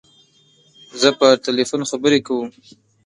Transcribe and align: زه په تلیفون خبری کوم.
زه 1.01 1.09
په 1.19 1.27
تلیفون 1.45 1.81
خبری 1.89 2.19
کوم. 2.27 2.49